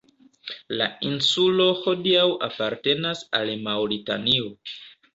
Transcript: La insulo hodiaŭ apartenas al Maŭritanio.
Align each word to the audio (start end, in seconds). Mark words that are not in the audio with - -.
La 0.79 0.87
insulo 1.09 1.69
hodiaŭ 1.83 2.25
apartenas 2.49 3.25
al 3.41 3.55
Maŭritanio. 3.71 4.55